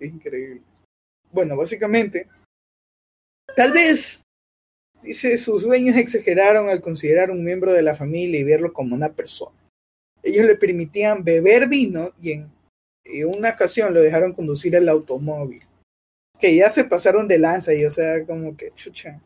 [0.00, 0.62] Increíble.
[1.30, 2.26] Bueno, básicamente,
[3.54, 4.22] tal vez,
[5.02, 9.12] dice, sus dueños exageraron al considerar un miembro de la familia y verlo como una
[9.12, 9.56] persona.
[10.22, 12.52] Ellos le permitían beber vino y en,
[13.26, 15.62] una ocasión lo dejaron conducir el automóvil.
[16.38, 19.20] Que ya se pasaron de lanza y, o sea, como que, chucha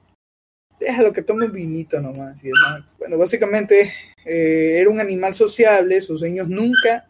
[0.78, 2.40] déjalo que tome un vinito nomás.
[2.98, 3.92] Bueno, básicamente
[4.24, 7.04] eh, era un animal sociable, sus dueños nunca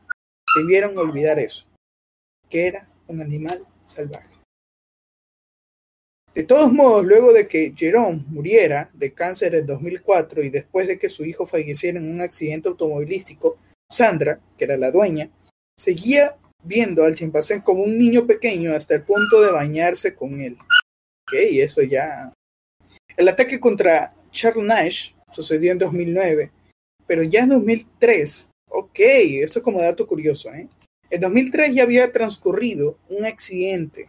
[0.56, 1.66] debieron olvidar eso,
[2.48, 4.33] que era un animal salvaje.
[6.34, 10.98] De todos modos, luego de que Jerome muriera de cáncer en 2004 y después de
[10.98, 13.56] que su hijo falleciera en un accidente automovilístico,
[13.88, 15.30] Sandra, que era la dueña,
[15.76, 20.54] seguía viendo al chimpancé como un niño pequeño hasta el punto de bañarse con él.
[20.54, 22.32] Ok, eso ya
[23.16, 26.50] el ataque contra Charles Nash sucedió en 2009,
[27.06, 30.68] pero ya en 2003, ok, esto es como dato curioso, ¿eh?
[31.10, 34.08] En 2003 ya había transcurrido un accidente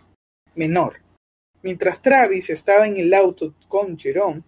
[0.55, 1.04] menor.
[1.65, 4.43] Mientras Travis estaba en el auto con Jerome,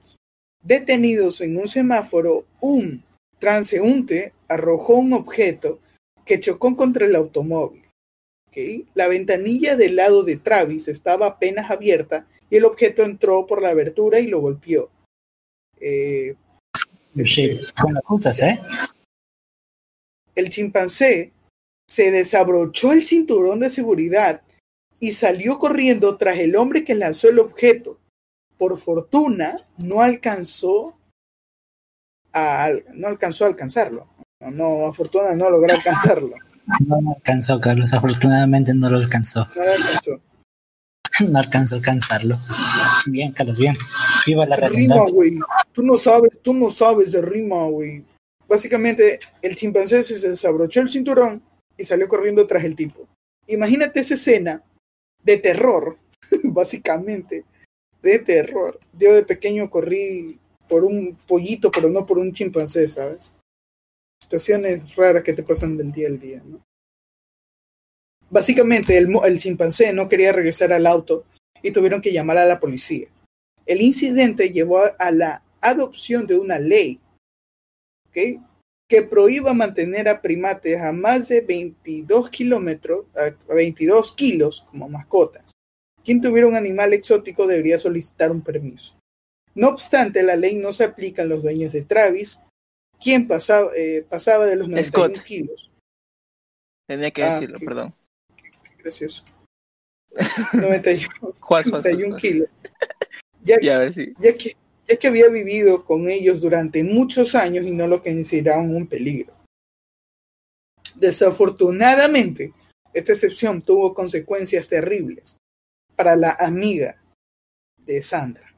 [0.61, 3.03] detenidos en un semáforo, un
[3.39, 5.79] transeúnte arrojó un objeto
[6.25, 7.89] que chocó contra el automóvil.
[8.47, 8.85] ¿okay?
[8.93, 13.69] La ventanilla del lado de Travis estaba apenas abierta y el objeto entró por la
[13.69, 14.91] abertura y lo golpeó.
[15.81, 16.35] Eh,
[17.81, 18.59] con las ¿eh?
[20.35, 21.31] El chimpancé
[21.89, 24.43] se desabrochó el cinturón de seguridad
[24.99, 27.99] y salió corriendo tras el hombre que lanzó el objeto.
[28.57, 30.97] Por fortuna, no alcanzó
[32.33, 34.07] a, no alcanzó a alcanzarlo.
[34.39, 36.35] No, no, a fortuna no logró alcanzarlo.
[36.85, 37.93] No, no alcanzó, Carlos.
[37.93, 39.47] Afortunadamente no lo alcanzó.
[39.55, 40.21] No lo alcanzó.
[41.31, 42.37] No alcanzó a alcanzarlo.
[43.07, 43.75] Bien, Carlos, bien.
[44.27, 45.39] Viva la rima, güey.
[45.71, 48.03] Tú no sabes, tú no sabes de rima, güey.
[48.47, 51.41] Básicamente, el chimpancé se desabrochó el cinturón
[51.75, 53.07] y salió corriendo tras el tipo.
[53.47, 54.61] Imagínate esa escena
[55.27, 55.97] de terror,
[56.43, 57.43] básicamente,
[58.01, 58.79] de terror.
[58.97, 63.35] Yo de pequeño corrí por un pollito, pero no por un chimpancé, ¿sabes?
[64.23, 66.63] Situaciones raras que te pasan del día al día, ¿no?
[68.29, 71.25] Básicamente, el, chimpancé no quería regresar al auto
[71.61, 73.07] y tuvieron que llamar a la policía.
[73.65, 77.01] El incidente llevó a la adopción de una ley
[78.09, 78.39] ¿okay?
[78.87, 85.51] Que prohíba mantener a primates a más de 22 kilómetros, a 22 kilos como mascotas.
[86.03, 88.97] Quien tuviera un animal exótico debería solicitar un permiso.
[89.55, 92.39] No obstante, la ley no se aplica a los dueños de Travis,
[92.99, 95.69] quien pasaba, eh, pasaba de los 91 kilos.
[96.87, 97.93] Tenía que ah, decirlo, perdón
[98.87, 99.23] gracioso.
[100.53, 102.49] 91, kilos.
[103.43, 104.57] Ya, ya, que, ya que
[105.07, 109.33] había vivido con ellos durante muchos años y no lo consideraban un peligro.
[110.95, 112.53] Desafortunadamente,
[112.93, 115.37] esta excepción tuvo consecuencias terribles
[115.95, 117.01] para la amiga
[117.85, 118.55] de Sandra.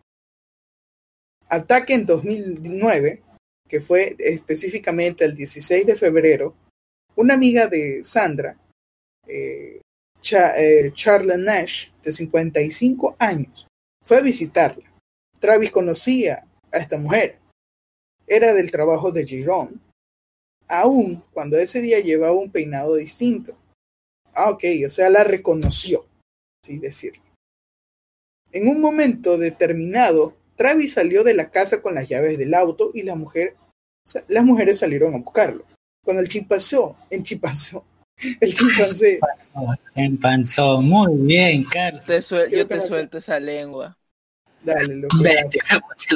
[1.47, 3.23] Ataque en 2009,
[3.67, 6.55] que fue específicamente el 16 de febrero,
[7.15, 8.57] una amiga de Sandra
[9.27, 9.81] eh,
[10.31, 13.67] eh, Charlie Nash, de 55 años,
[14.03, 14.88] fue a visitarla.
[15.39, 17.39] Travis conocía a esta mujer.
[18.27, 19.77] Era del trabajo de Jerome,
[20.67, 23.57] aun cuando ese día llevaba un peinado distinto.
[24.33, 26.05] Ah, ok, o sea, la reconoció,
[26.63, 27.23] así decirlo.
[28.51, 33.03] En un momento determinado, Travis salió de la casa con las llaves del auto y
[33.03, 33.55] la mujer,
[34.27, 35.65] las mujeres salieron a buscarlo.
[36.03, 36.77] Cuando el chimpancé,
[37.09, 37.81] el chimpancé,
[38.39, 39.19] el chimpancé.
[39.95, 42.03] Chimpancé, muy bien, Carlos.
[42.51, 43.98] yo te suelto esa lengua.
[44.63, 45.49] Dale, lo que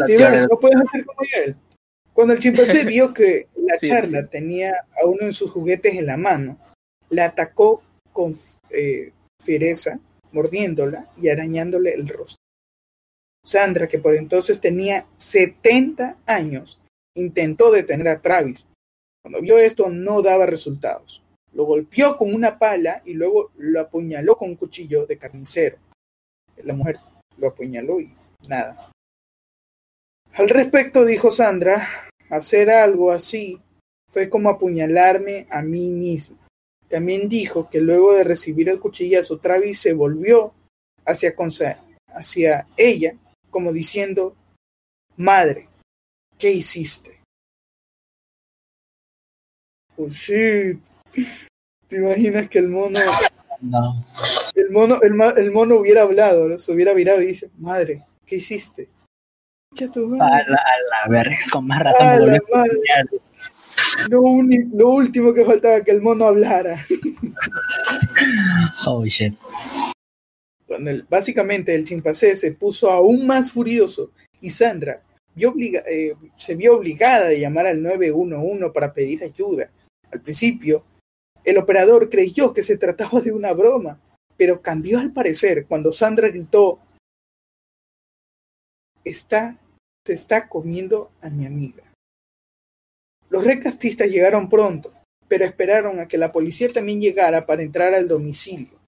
[0.05, 1.55] Sí, bueno, no puedes hacer como él.
[2.13, 6.17] Cuando el chimpancé vio que la charla tenía a uno de sus juguetes en la
[6.17, 6.59] mano,
[7.09, 8.35] la atacó con
[8.69, 9.99] eh, fiereza,
[10.31, 12.37] mordiéndola y arañándole el rostro.
[13.45, 16.81] Sandra, que por entonces tenía 70 años,
[17.15, 18.67] intentó detener a Travis.
[19.21, 21.23] Cuando vio esto no daba resultados.
[21.53, 25.77] Lo golpeó con una pala y luego lo apuñaló con un cuchillo de carnicero.
[26.63, 26.99] La mujer
[27.37, 28.15] lo apuñaló y
[28.47, 28.91] nada.
[30.33, 31.87] Al respecto dijo Sandra,
[32.29, 33.61] hacer algo así
[34.07, 36.37] fue como apuñalarme a mí mismo.
[36.89, 40.53] También dijo que luego de recibir el cuchillazo, Travis se volvió
[41.05, 41.33] hacia,
[42.07, 43.15] hacia ella
[43.49, 44.35] como diciendo,
[45.17, 45.69] Madre,
[46.37, 47.21] ¿qué hiciste?
[49.97, 50.79] Oh shit.
[51.87, 52.99] ¿Te imaginas que el mono...
[53.61, 53.93] No.
[54.55, 58.89] El mono, el, el mono hubiera hablado, se hubiera virado y dice, Madre, ¿qué hiciste?
[60.19, 60.59] A la,
[61.03, 62.27] a verga, con más razón.
[64.09, 64.21] Lo,
[64.73, 66.79] lo, último que faltaba que el mono hablara.
[68.87, 69.33] oh shit.
[71.09, 75.01] básicamente el chimpancé se puso aún más furioso y Sandra
[75.35, 79.69] eh, se vio obligada a llamar al 911 para pedir ayuda.
[80.11, 80.83] Al principio,
[81.43, 83.99] el operador creyó que se trataba de una broma,
[84.37, 86.79] pero cambió al parecer cuando Sandra gritó,
[89.03, 89.57] está
[90.05, 91.83] se está comiendo a mi amiga.
[93.29, 94.93] Los recastistas llegaron pronto,
[95.27, 98.79] pero esperaron a que la policía también llegara para entrar al domicilio.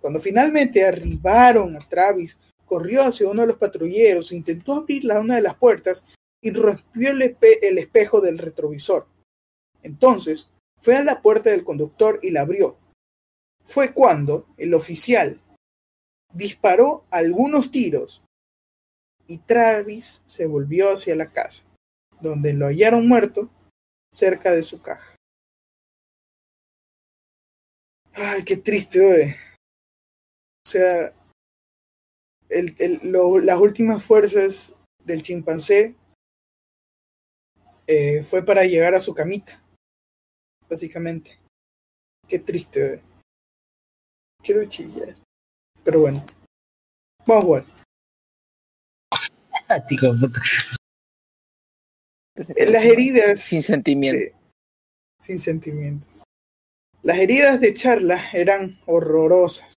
[0.00, 5.42] Cuando finalmente arribaron a Travis, corrió hacia uno de los patrulleros, intentó abrir una de
[5.42, 6.04] las puertas
[6.42, 9.06] y rompió el, el espejo del retrovisor.
[9.82, 12.76] Entonces fue a la puerta del conductor y la abrió.
[13.64, 15.40] Fue cuando el oficial
[16.32, 18.22] disparó algunos tiros
[19.30, 21.64] y Travis se volvió hacia la casa,
[22.20, 23.48] donde lo hallaron muerto
[24.12, 25.14] cerca de su caja.
[28.12, 29.36] Ay, qué triste.
[30.66, 31.14] O sea,
[32.48, 34.72] el, el, las últimas fuerzas
[35.04, 35.94] del chimpancé
[37.86, 39.62] eh, fue para llegar a su camita,
[40.68, 41.38] básicamente.
[42.26, 43.00] Qué triste.
[44.42, 45.14] Quiero chillar.
[45.84, 46.26] Pero bueno,
[47.24, 47.79] vamos a jugar.
[52.36, 53.40] Las heridas.
[53.40, 54.36] Sin sentimiento.
[55.20, 56.22] sin sentimientos.
[57.02, 59.72] Las heridas de Charla eran horrorosas.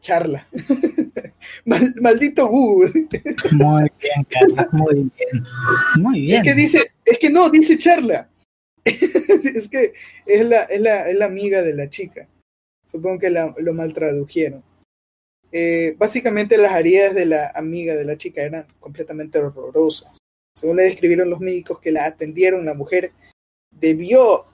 [0.00, 0.48] Charla.
[2.00, 3.08] maldito Google.
[3.52, 5.44] Muy bien, Carla, muy bien.
[5.96, 6.38] Muy bien.
[6.38, 8.30] Es que dice, es que no, dice Charla.
[8.84, 9.92] es que
[10.24, 12.28] es la, es la, es la amiga de la chica.
[12.86, 14.64] Supongo que la, lo mal tradujeron.
[15.52, 20.18] Eh, básicamente las heridas de la amiga de la chica eran completamente horrorosas.
[20.54, 23.12] Según le describieron los médicos que la atendieron, la mujer
[23.70, 24.46] debió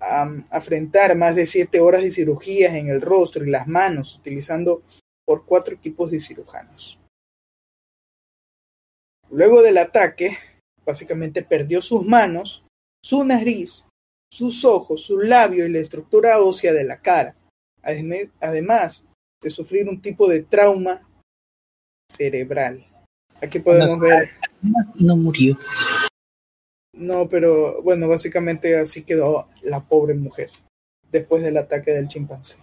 [0.00, 4.82] afrontar más de siete horas de cirugías en el rostro y las manos, utilizando
[5.26, 6.98] por cuatro equipos de cirujanos.
[9.30, 10.38] Luego del ataque,
[10.84, 12.64] básicamente perdió sus manos,
[13.04, 13.84] su nariz,
[14.32, 17.36] sus ojos, su labio y la estructura ósea de la cara.
[17.82, 19.06] Además,
[19.42, 21.06] de sufrir un tipo de trauma
[22.10, 22.86] cerebral.
[23.42, 24.30] Aquí podemos ver.
[24.96, 25.58] No murió.
[26.92, 30.50] No, pero bueno, básicamente así quedó la pobre mujer
[31.10, 32.58] después del ataque del chimpancé.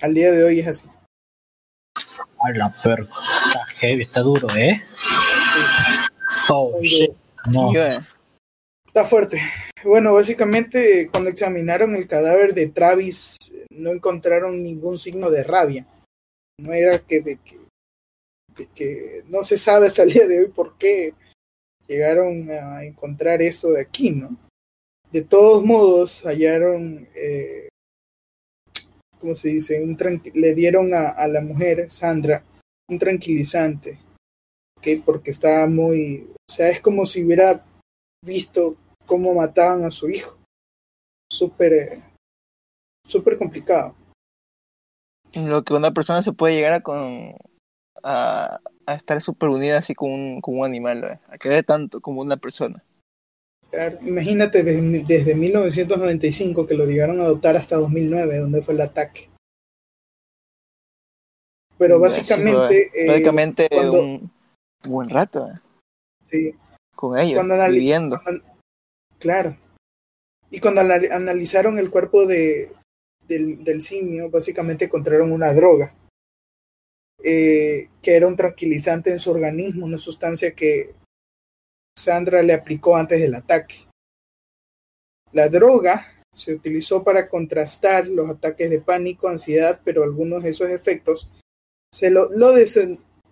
[0.00, 0.88] Al día de hoy es así.
[2.38, 3.08] A la perra.
[3.46, 4.72] Está heavy, está duro, ¿eh?
[6.48, 7.10] Oh, shit.
[7.52, 7.72] No.
[8.86, 9.40] Está fuerte.
[9.84, 13.38] Bueno, básicamente cuando examinaron el cadáver de Travis
[13.70, 15.86] no encontraron ningún signo de rabia.
[16.58, 17.38] No era que de
[18.74, 21.14] que, no se sabe hasta el día de hoy por qué
[21.86, 24.36] llegaron a encontrar eso de aquí, ¿no?
[25.10, 27.68] De todos modos, hallaron, eh,
[29.18, 29.82] ¿cómo se dice?
[29.82, 29.96] Un
[30.34, 32.44] le dieron a, a, la mujer, Sandra,
[32.88, 33.98] un tranquilizante,
[34.76, 35.02] ¿ok?
[35.04, 37.64] Porque estaba muy, o sea, es como si hubiera
[38.22, 38.76] visto
[39.10, 40.38] cómo mataban a su hijo.
[41.28, 42.02] Súper, eh,
[43.04, 43.96] súper complicado.
[45.32, 47.34] En lo que una persona se puede llegar a, con,
[48.04, 51.18] a, a estar súper unida así con un, con un animal, ¿eh?
[51.28, 52.84] a querer tanto como una persona.
[54.02, 59.28] imagínate desde, desde 1995 que lo llegaron a adoptar hasta 2009, donde fue el ataque.
[61.78, 62.90] Pero básicamente...
[62.94, 64.30] Eh, básicamente un
[64.84, 65.48] buen rato.
[65.48, 65.58] Eh.
[66.24, 66.54] Sí.
[66.94, 68.20] Con ellos, viviendo.
[69.20, 69.56] Claro.
[70.50, 72.72] Y cuando analizaron el cuerpo de,
[73.28, 75.94] del, simio, básicamente encontraron una droga.
[77.22, 80.94] Eh, que era un tranquilizante en su organismo, una sustancia que
[81.96, 83.76] Sandra le aplicó antes del ataque.
[85.32, 90.70] La droga se utilizó para contrastar los ataques de pánico, ansiedad, pero algunos de esos
[90.70, 91.30] efectos
[91.92, 92.54] se lo, lo,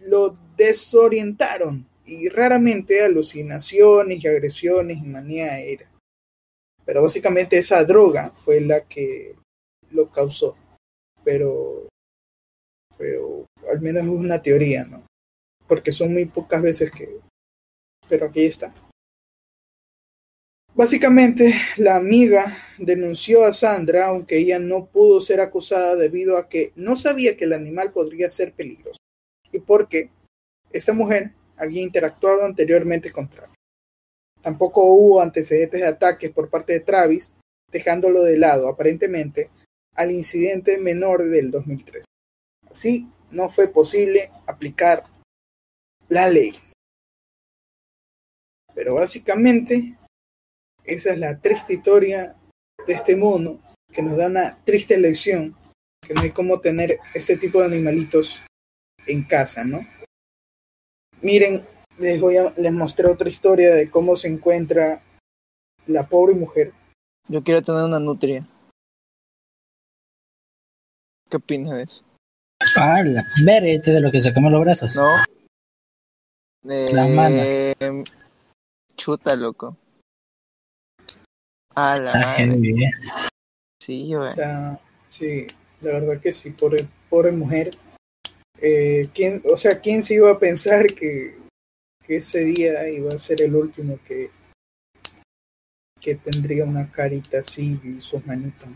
[0.00, 5.90] lo desorientaron y raramente alucinaciones y agresiones y manía aérea.
[6.84, 9.36] Pero básicamente esa droga fue la que
[9.90, 10.56] lo causó.
[11.24, 11.88] Pero,
[12.96, 15.04] pero al menos es una teoría, ¿no?
[15.66, 17.20] Porque son muy pocas veces que...
[18.08, 18.74] Pero aquí está.
[20.74, 26.72] Básicamente, la amiga denunció a Sandra, aunque ella no pudo ser acusada debido a que
[26.76, 28.98] no sabía que el animal podría ser peligroso
[29.52, 30.10] y porque
[30.70, 33.56] esta mujer había interactuado anteriormente con Travis.
[34.40, 37.32] Tampoco hubo antecedentes de ataques por parte de Travis,
[37.70, 39.50] dejándolo de lado, aparentemente,
[39.94, 42.04] al incidente menor del 2003.
[42.70, 45.04] Así, no fue posible aplicar
[46.08, 46.52] la ley.
[48.74, 49.98] Pero básicamente,
[50.84, 52.36] esa es la triste historia
[52.86, 53.60] de este mono
[53.92, 55.56] que nos da una triste lección
[56.00, 58.42] que no hay cómo tener este tipo de animalitos
[59.06, 59.80] en casa, ¿no?
[61.22, 61.64] Miren,
[61.98, 65.02] les voy a les mostré otra historia de cómo se encuentra
[65.86, 66.72] la pobre mujer.
[67.28, 68.46] Yo quiero tener una nutria.
[71.28, 72.04] ¿Qué opinas de eso?
[72.76, 73.24] Ah, la
[73.58, 74.96] este de lo que se come los brazos.
[74.96, 75.08] No.
[76.62, 77.46] Las manos.
[77.46, 77.74] Eh,
[78.96, 79.76] chuta, loco.
[81.74, 82.10] Ah, la
[83.80, 84.34] Sí, güey.
[85.10, 85.46] Sí,
[85.80, 87.70] la verdad que sí, pobre, pobre mujer.
[88.60, 91.36] Eh, ¿quién, o sea, ¿quién se iba a pensar que,
[92.06, 94.30] que ese día iba a ser el último que,
[96.00, 98.68] que tendría una carita así y sus manitos?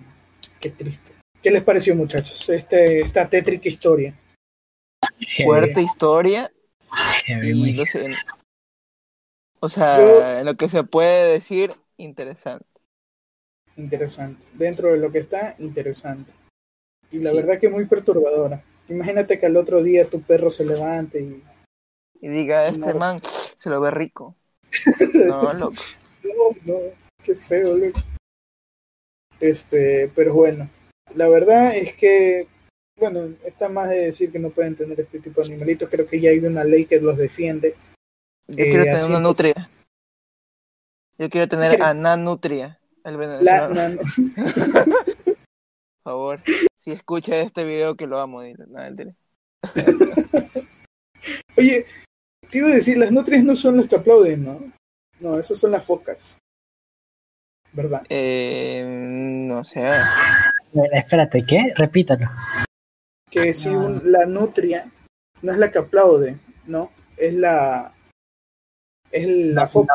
[0.60, 1.14] Qué triste.
[1.42, 2.48] ¿Qué les pareció, muchachos?
[2.48, 4.14] Este, esta tétrica historia.
[5.44, 6.52] Fuerte historia.
[7.26, 8.08] Y no sé,
[9.60, 12.66] o sea, en lo que se puede decir, interesante
[13.76, 14.44] interesante.
[14.54, 16.32] Dentro de lo que está, interesante.
[17.10, 18.62] Y la verdad que muy perturbadora.
[18.92, 21.42] Imagínate que al otro día tu perro se levante y...
[22.20, 23.20] Y diga, este man
[23.56, 24.36] se lo ve rico.
[25.26, 25.74] No, loco.
[26.24, 26.78] no, no,
[27.24, 28.00] qué feo, loco.
[29.40, 30.70] Este, pero bueno,
[31.14, 32.46] la verdad es que,
[32.96, 35.88] bueno, está más de decir que no pueden tener este tipo de animalitos.
[35.90, 37.74] Creo que ya hay una ley que los defiende.
[38.46, 39.70] Yo quiero eh, tener una nutria.
[41.18, 42.80] Yo quiero tener a Nanutria.
[43.04, 44.00] El venezolano.
[45.24, 46.40] Por favor,
[46.82, 48.40] si escucha este video que lo amo,
[51.56, 51.86] Oye,
[52.50, 54.58] te iba a decir, las nutrias no son los que aplauden, ¿no?
[55.20, 56.38] No, esas son las focas.
[57.72, 58.04] ¿Verdad?
[58.08, 59.86] Eh, no sé.
[60.92, 61.72] Espérate, ¿qué?
[61.76, 62.28] Repítalo.
[63.30, 64.90] Que si un, la nutria
[65.42, 66.90] no es la que aplaude, ¿no?
[67.16, 67.94] Es la
[69.12, 69.94] es la foca.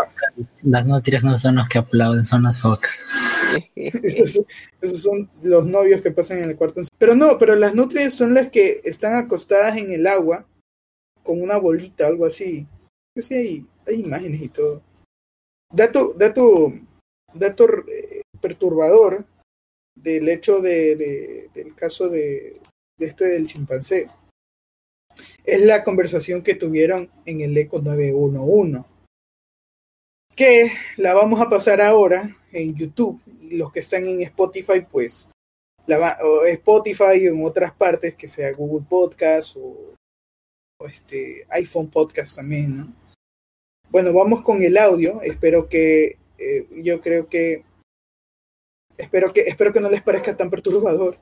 [0.64, 3.06] Las nutrias no son los que aplauden, son las focas.
[3.76, 4.42] esos,
[4.94, 6.82] son los novios que pasan en el cuarto.
[6.98, 10.48] Pero no, pero las nutrias son las que están acostadas en el agua
[11.24, 12.68] con una bolita, algo así.
[13.16, 14.82] Sí, hay, hay imágenes y todo.
[15.74, 16.72] Dato, dato,
[17.34, 19.26] dato eh, perturbador
[19.96, 22.62] del hecho de, del caso de,
[22.98, 24.08] de este del chimpancé
[25.44, 28.84] es la conversación que tuvieron en el ECO 911
[30.38, 33.20] que la vamos a pasar ahora en YouTube.
[33.50, 35.30] Los que están en Spotify, pues
[35.88, 39.96] la Spotify o en otras partes, que sea Google Podcast o,
[40.88, 42.94] este iPhone Podcast también, ¿no?
[43.90, 45.22] Bueno, vamos con el audio.
[45.24, 47.64] Espero que eh, yo creo que
[48.96, 51.18] espero que espero que no les parezca tan perturbador.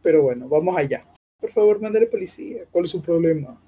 [0.00, 1.04] Pero bueno, vamos allá.
[1.38, 2.64] Por favor, mándale policía.
[2.70, 3.60] ¿Cuál es su problema?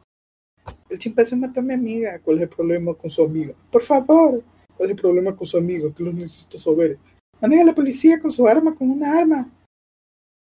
[0.89, 2.19] El chimpancé mata a mi amiga.
[2.21, 3.53] ¿Cuál es el problema con su amiga?
[3.71, 4.43] Por favor.
[4.81, 5.93] ¿Cuál es el problema con su amigo?
[5.95, 6.97] Que lo necesito saber.
[7.39, 9.53] Maneja a la policía con su arma, con una arma.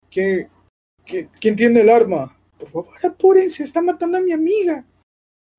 [0.10, 0.50] ¿Quién,
[1.06, 2.34] quién, tiene el arma?
[2.58, 4.86] Por favor, apúrense, está matando a mi amiga.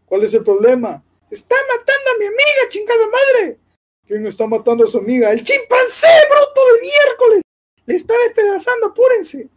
[0.06, 1.04] ¿Cuál es el problema?
[1.30, 3.58] Está matando a mi amiga, chingada madre.
[4.06, 5.30] ¿Quién está matando a su amiga?
[5.30, 7.42] El chimpancé, bruto de miércoles.
[7.84, 9.50] Le está despedazando, apúrense.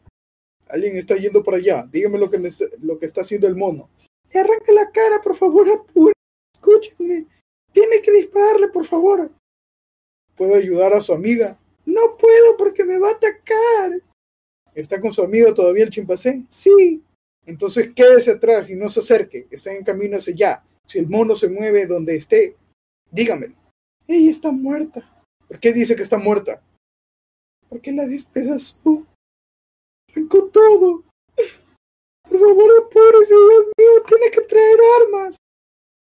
[0.67, 1.87] Alguien está yendo por allá.
[1.89, 2.49] Dígame lo que,
[2.81, 3.89] lo que está haciendo el mono.
[4.33, 6.19] Le arranca la cara, por favor, apúrense.
[6.53, 7.27] Escúchenme.
[7.75, 9.29] Tiene que dispararle, por favor.
[10.33, 11.59] ¿Puedo ayudar a su amiga?
[11.85, 14.01] No puedo porque me va a atacar.
[14.73, 16.45] ¿Está con su amigo todavía el chimpancé?
[16.47, 17.03] Sí.
[17.45, 20.63] Entonces quédese atrás y no se acerque, está en camino hacia allá.
[20.85, 22.55] Si el mono se mueve donde esté,
[23.11, 23.53] dígame.
[24.07, 25.13] Ella está muerta.
[25.45, 26.61] ¿Por qué dice que está muerta?
[27.67, 29.05] Porque la despedazó.
[30.29, 31.03] Con todo.
[32.23, 35.35] Por favor, apúrese, Dios mío, tiene que traer armas.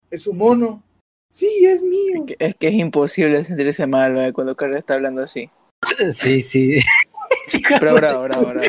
[0.09, 0.88] Es un mono.
[1.31, 2.25] Sí, es mío.
[2.39, 4.33] Es que es, imposible sentirse mal ¿eh?
[4.33, 5.49] cuando Carlos está hablando así.
[6.11, 6.79] Sí, sí.
[7.79, 8.67] Pero bravo, bravo, bravo.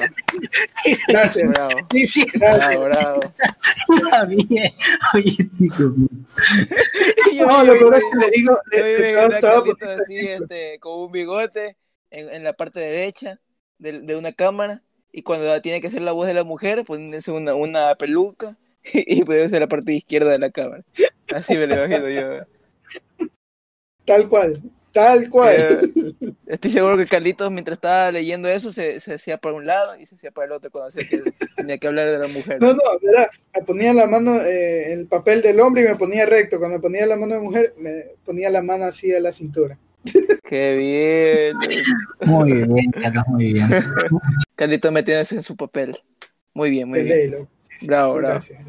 [1.08, 1.48] Gracias.
[1.48, 1.70] Bravo.
[1.90, 3.20] Sí, sí, Bravo, bravo.
[3.96, 4.72] está bien.
[5.14, 5.94] Oye, tío.
[7.46, 8.58] No, lo peor es que le digo,
[10.00, 11.76] así, este, con un bigote
[12.11, 13.40] en, en la parte derecha
[13.78, 14.82] de, de una cámara
[15.12, 18.56] y cuando tiene que hacer la voz de la mujer, poniéndose una, una peluca
[18.92, 20.82] y, y poniéndose la parte izquierda de la cámara.
[21.34, 22.44] Así me lo imagino yo.
[24.04, 24.62] Tal cual,
[24.92, 25.54] tal cual.
[25.56, 29.96] Eh, Estoy seguro que Carlitos, mientras estaba leyendo eso, se, se hacía para un lado
[29.98, 31.22] y se hacía para el otro cuando hacía que
[31.56, 32.60] tenía que hablar de la mujer.
[32.60, 33.28] No, no, ¿verdad?
[33.54, 36.58] Me ponía la mano eh, en el papel del hombre y me ponía recto.
[36.58, 39.78] Cuando me ponía la mano de mujer, me ponía la mano así a la cintura.
[40.42, 41.56] Qué bien.
[42.28, 43.68] Muy bien, Carlos, muy bien.
[44.56, 45.96] Carlitos metiéndose en su papel.
[46.55, 47.48] Muy bien, muy bien.
[47.57, 48.34] Sí, Bravo, bravo.
[48.34, 48.61] gracias,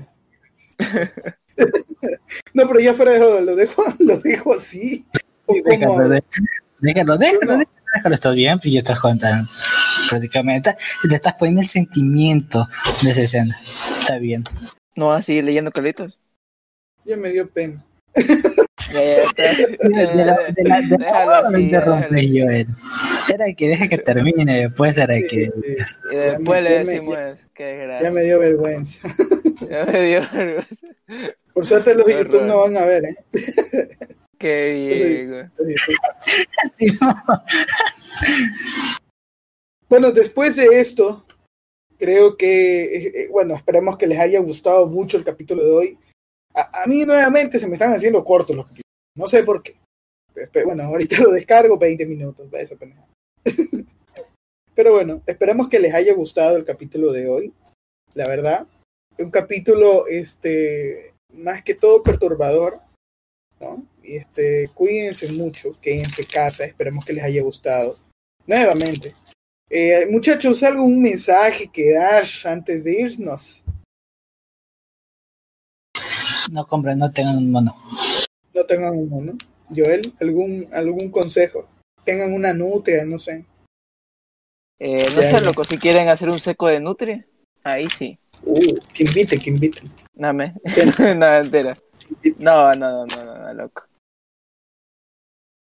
[0.78, 1.36] gracias.
[2.54, 5.06] no, pero ya fuera de lo dejo, lo dejo así.
[5.48, 6.22] Déjalo, déjalo,
[6.80, 7.58] déjalo, déjalo,
[7.96, 9.50] déjalo, está bien, pues ya estás contando.
[10.10, 10.76] Prácticamente
[11.10, 12.68] le estás poniendo el sentimiento
[13.04, 13.58] de esa escena.
[14.00, 14.44] Está bien.
[14.96, 16.18] ¿No vas a seguir leyendo Carlitos?
[17.06, 17.84] ya me dio pena.
[18.94, 19.44] Ya, ya, está.
[19.88, 21.72] De la, de la, de la así.
[23.34, 25.52] Era que deje que termine, después era Sí, que.
[25.54, 25.78] sí.
[26.12, 27.18] Y después Ya le me- decimos,
[27.54, 28.12] qué Ya desgracia.
[28.12, 29.08] me dio vergüenza.
[29.70, 30.76] Ya me dio vergüenza.
[31.54, 33.16] Por suerte los de YouTube no van a ver, ¿eh?
[34.38, 34.74] Qué
[35.28, 35.52] bien.
[36.78, 36.88] Sí.
[39.90, 41.26] Bueno, después de esto,
[41.98, 45.98] creo que, eh, eh, bueno, esperemos que les haya gustado mucho el capítulo de hoy.
[46.54, 48.81] A, a mí nuevamente se me están haciendo cortos los capítulos.
[49.16, 49.76] No sé por qué.
[50.36, 52.48] Espe- Bueno, ahorita lo descargo 20 minutos.
[52.54, 52.76] va esa.
[54.76, 57.54] Pero bueno, esperemos que les haya gustado el capítulo de hoy.
[58.14, 58.68] La verdad,
[59.18, 62.80] un capítulo, este, más que todo perturbador,
[63.60, 63.86] ¿no?
[64.04, 67.98] Y este, cuídense mucho, quédense en casa, esperemos que les haya gustado.
[68.48, 69.14] Nuevamente,
[69.70, 73.64] eh, muchachos, ¿algún mensaje que dar antes de irnos?
[76.52, 77.76] No compren, no tengan un mono.
[78.62, 79.38] No tengan uno, ¿no?
[79.76, 81.68] Joel, ¿algún, algún consejo?
[82.06, 83.44] Tengan una nutria, no sé.
[84.78, 87.26] Eh, no sé, loco, si quieren hacer un seco de nutria,
[87.64, 88.20] ahí sí.
[88.44, 89.82] Uh, que invite, que invite.
[90.14, 90.54] Dame.
[91.18, 91.76] No, entera.
[92.38, 93.82] No, no, no, no, no, loco.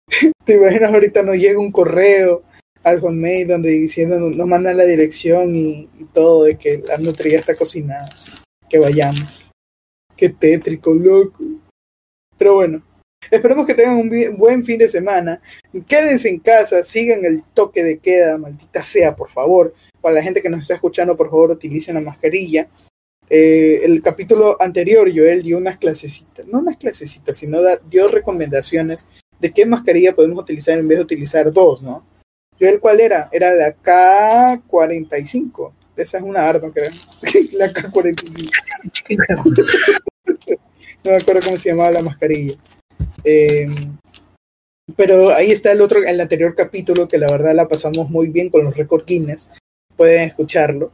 [0.44, 2.42] ¿Te imaginas ahorita nos llega un correo
[2.82, 7.38] al hotmail donde diciendo nos mandan la dirección y, y todo de que la nutria
[7.38, 8.08] está cocinada?
[8.68, 9.52] Que vayamos.
[10.16, 11.44] Qué tétrico, loco.
[12.36, 12.82] Pero bueno,
[13.30, 15.40] esperemos que tengan un buen fin de semana.
[15.86, 19.74] Quédense en casa, sigan el toque de queda, maldita sea, por favor.
[20.00, 22.68] Para la gente que nos está escuchando, por favor, utilicen la mascarilla.
[23.30, 29.06] Eh, el capítulo anterior, Joel dio unas clasecitas, no unas clasecitas, sino da- dio recomendaciones
[29.38, 32.06] de qué mascarilla podemos utilizar en vez de utilizar dos, ¿no?
[32.58, 33.28] Joel, ¿cuál era?
[33.30, 35.72] Era la K45.
[35.96, 36.90] Esa es una arma, creo.
[37.52, 38.50] la K45.
[41.04, 42.54] No me acuerdo cómo se llamaba la mascarilla.
[43.24, 43.68] Eh,
[44.96, 48.50] pero ahí está el otro, el anterior capítulo que la verdad la pasamos muy bien
[48.50, 49.50] con los récord Guinness.
[49.96, 50.92] Pueden escucharlo.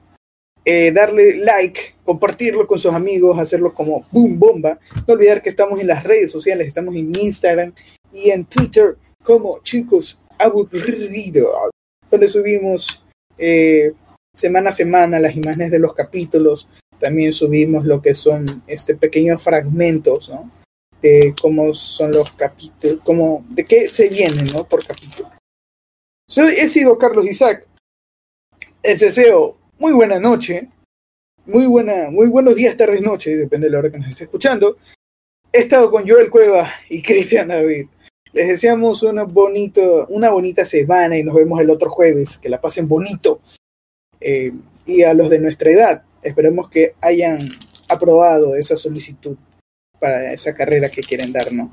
[0.64, 4.79] Eh, darle like, compartirlo con sus amigos, hacerlo como boom bomba.
[5.07, 7.72] No olvidar que estamos en las redes sociales, estamos en Instagram
[8.12, 11.70] y en Twitter como chicos aburridos,
[12.11, 13.05] donde subimos
[13.37, 13.93] eh,
[14.35, 16.68] semana a semana las imágenes de los capítulos.
[16.99, 20.51] También subimos lo que son este pequeños fragmentos, ¿no?
[21.40, 24.64] Cómo son los capítulos, cómo, de qué se viene, ¿no?
[24.64, 25.30] Por capítulo.
[26.57, 27.66] He sido Carlos Isaac.
[28.82, 30.70] Les deseo muy buena noche,
[31.46, 34.78] muy buena, muy buenos días, tardes, noches, depende de la hora que nos esté escuchando.
[35.52, 37.86] He estado con Joel Cueva y Cristian David.
[38.32, 42.38] Les deseamos una, bonito, una bonita semana y nos vemos el otro jueves.
[42.38, 43.40] Que la pasen bonito.
[44.20, 44.52] Eh,
[44.86, 47.48] y a los de nuestra edad, esperemos que hayan
[47.88, 49.36] aprobado esa solicitud
[50.05, 51.72] para esa carrera que quieren dar, ¿no?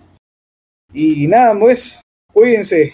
[0.93, 1.99] Y nada, pues,
[2.31, 2.93] cuídense.